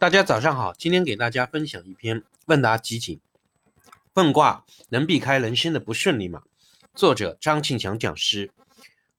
[0.00, 3.20] 大家早上好，今天给大家分享一篇问答集锦。
[4.14, 6.40] 问卦能避开人生的不顺利吗？
[6.94, 8.50] 作者张庆祥讲师。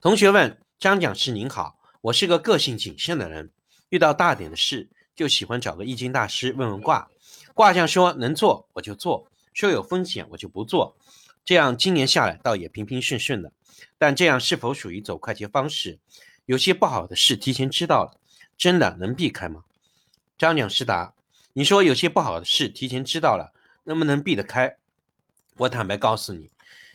[0.01, 3.51] 同学问张讲师您好，我是个个性谨慎的人，
[3.89, 7.07] 遇到大点的事就喜欢找个易经大师问问卦。
[7.53, 10.97] 卦象说能做我就做，说有风险我就不做。
[11.45, 13.53] 这样今年下来倒也平平顺顺的。
[13.99, 15.99] 但这样是否属于走快捷方式？
[16.47, 18.19] 有些不好的事提前知道了，
[18.57, 19.63] 真的能避开吗？
[20.41, 21.13] 张讲师答：
[21.53, 23.53] 你说有些不好的事提前知道了，
[23.83, 24.75] 能不能避得开？
[25.57, 26.49] 我坦白告诉你，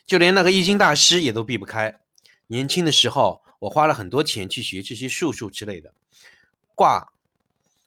[0.05, 2.01] 就连那个易经大师也都避不开。
[2.49, 5.95] 年轻的时候，我花了很多钱去学这些术数之类的，
[6.75, 7.13] 卦、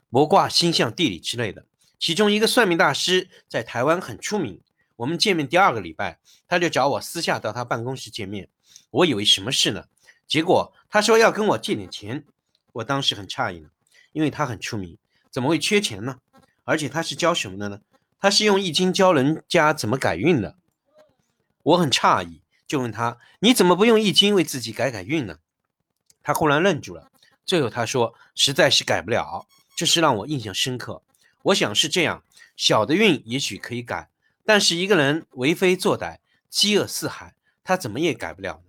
[0.10, 1.66] 卜卦、星象、地理之类的。
[2.00, 4.62] 其中一个算命大师在台湾很出名。
[4.96, 8.48] 我们见面第二个礼拜，他就找我私下到他办公室见面。
[8.92, 9.84] 我以为什么事呢？
[10.26, 12.24] 结果他说要跟我借点钱。
[12.72, 13.68] 我当时很诧异呢，
[14.14, 14.98] 因为他很出名。
[15.32, 16.20] 怎么会缺钱呢？
[16.64, 17.82] 而且他是教什么的呢？
[18.20, 20.56] 他是用易经教人家怎么改运的。
[21.64, 25.40] 我很诧异，就问他：“你怎么不用易经为自己改改运呢？”
[26.22, 27.12] 他忽然愣住了，
[27.46, 31.02] 最后他说：“实在是改不了。”这是让我印象深刻。
[31.44, 32.24] 我想是这样，
[32.58, 34.10] 小的运也许可以改，
[34.44, 36.18] 但是一个人为非作歹、
[36.50, 38.62] 饥饿四海，他怎么也改不了？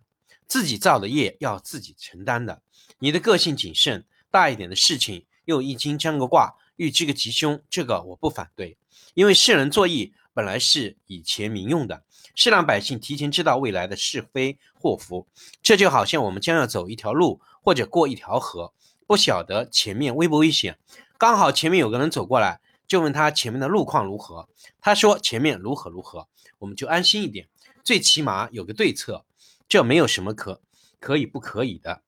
[0.47, 2.63] 自己造的业要自己承担的。
[3.01, 5.25] 你的个性谨慎，大一点的事情。
[5.51, 8.79] 用易经占个卦，预知个吉凶，这个我不反对，
[9.15, 15.27] 因为世人作易本来是以前民用的，是让百姓提前知道未来的是非祸福。
[15.61, 18.73] 这就好像我们将要走一条路或者过一条河，
[19.07, 20.79] 不晓得前面危不危险，
[21.19, 24.49] 刚好前面有个人走过来，就问他前面的路况如何，
[24.81, 26.29] 他说前面如何如何，
[26.59, 27.49] 我们就安心一点，
[27.83, 29.25] 最起码有个对策，
[29.69, 30.63] 这没有什么可
[31.01, 32.03] 可以不可以的。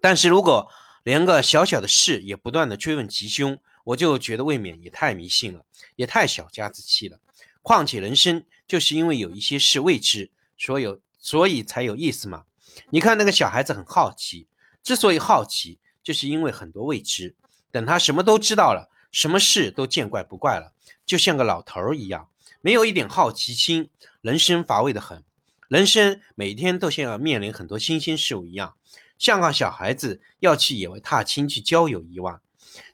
[0.00, 0.70] 但是如果
[1.02, 5.64] 连个小小的事也不断的追问吉凶，我就觉得未免也太迷信了，
[5.96, 7.18] 也太小家子气了。
[7.62, 12.44] 况且人生就是因为有一些事未知，所有所以才有意思嘛。
[12.90, 14.46] 你看那个小孩子很好奇，
[14.82, 17.34] 之所以好奇，就是因为很多未知。
[17.70, 20.72] 等他什么都知道了，什么事都见怪不怪了，
[21.06, 22.28] 就像个老头儿一样，
[22.60, 25.22] 没有一点好奇心，人生乏味的很。
[25.68, 28.74] 人生每天都像要面临很多新鲜事物一样。
[29.20, 32.40] 像个小孩子要去野外踏青去郊游一样，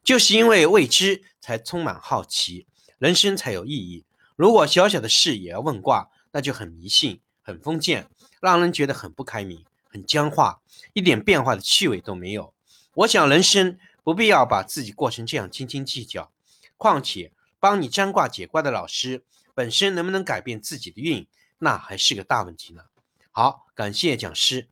[0.02, 2.66] 就是因为未知才充满好奇，
[2.98, 4.04] 人生才有意义。
[4.34, 8.10] 如果小小的事也要问卦，那就很迷信、很封建，
[8.40, 10.60] 让人觉得很不开明、很僵化，
[10.94, 12.52] 一点变化的趣味都没有。
[12.94, 16.32] 我想人生不必要把自己过成这样斤斤计较。
[16.76, 19.22] 况且帮你占卦解卦的老师
[19.54, 21.24] 本身能不能改变自己的运，
[21.58, 22.82] 那还是个大问题呢。
[23.30, 24.68] 好，感谢讲师。